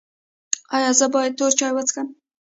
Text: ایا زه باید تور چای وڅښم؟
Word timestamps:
ایا 0.75 0.91
زه 0.99 1.05
باید 1.13 1.33
تور 1.39 1.51
چای 1.59 1.71
وڅښم؟ 1.73 2.07